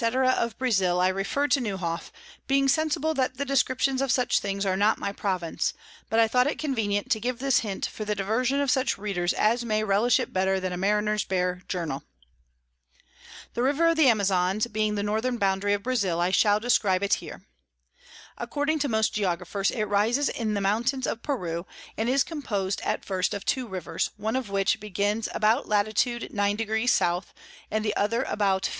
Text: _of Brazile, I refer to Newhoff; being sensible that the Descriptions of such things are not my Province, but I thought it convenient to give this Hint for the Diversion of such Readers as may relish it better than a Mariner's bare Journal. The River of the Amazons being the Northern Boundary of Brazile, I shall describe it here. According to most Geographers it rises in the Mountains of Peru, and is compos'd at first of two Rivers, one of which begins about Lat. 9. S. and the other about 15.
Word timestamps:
_of 0.33 0.57
Brazile, 0.57 0.99
I 0.99 1.09
refer 1.09 1.47
to 1.49 1.61
Newhoff; 1.61 2.09
being 2.47 2.67
sensible 2.67 3.13
that 3.13 3.37
the 3.37 3.45
Descriptions 3.45 4.01
of 4.01 4.11
such 4.11 4.39
things 4.39 4.65
are 4.65 4.75
not 4.75 4.97
my 4.97 5.11
Province, 5.11 5.75
but 6.09 6.19
I 6.19 6.27
thought 6.27 6.47
it 6.47 6.57
convenient 6.57 7.11
to 7.11 7.19
give 7.19 7.37
this 7.37 7.59
Hint 7.59 7.85
for 7.85 8.03
the 8.03 8.15
Diversion 8.15 8.59
of 8.59 8.71
such 8.71 8.97
Readers 8.97 9.31
as 9.33 9.63
may 9.63 9.83
relish 9.83 10.19
it 10.19 10.33
better 10.33 10.59
than 10.59 10.73
a 10.73 10.75
Mariner's 10.75 11.23
bare 11.23 11.61
Journal. 11.67 12.03
The 13.53 13.61
River 13.61 13.89
of 13.89 13.95
the 13.95 14.07
Amazons 14.07 14.65
being 14.65 14.95
the 14.95 15.03
Northern 15.03 15.37
Boundary 15.37 15.73
of 15.73 15.83
Brazile, 15.83 16.19
I 16.19 16.31
shall 16.31 16.59
describe 16.59 17.03
it 17.03 17.21
here. 17.21 17.45
According 18.39 18.79
to 18.79 18.89
most 18.89 19.13
Geographers 19.13 19.69
it 19.69 19.83
rises 19.83 20.29
in 20.29 20.55
the 20.55 20.61
Mountains 20.61 21.05
of 21.05 21.21
Peru, 21.21 21.67
and 21.95 22.09
is 22.09 22.23
compos'd 22.23 22.81
at 22.83 23.05
first 23.05 23.35
of 23.35 23.45
two 23.45 23.67
Rivers, 23.67 24.09
one 24.17 24.35
of 24.35 24.49
which 24.49 24.79
begins 24.79 25.29
about 25.31 25.67
Lat. 25.69 25.85
9. 26.31 26.57
S. 26.59 27.01
and 27.69 27.85
the 27.85 27.95
other 27.95 28.23
about 28.23 28.63
15. 28.65 28.69